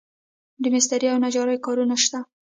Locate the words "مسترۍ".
0.73-1.07